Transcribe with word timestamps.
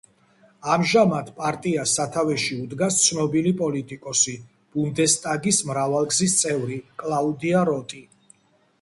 ამჟამად, 0.75 1.27
პარტიას 1.41 1.93
სათავეში 1.99 2.57
უდგას 2.63 2.97
ცნობილი 3.03 3.53
პოლიტიკოსი, 3.61 4.35
ბუნდესტაგის 4.79 5.63
მრავალგზის 5.71 6.39
წევრი 6.45 6.83
კლაუდია 7.05 7.67
როტი. 7.75 8.07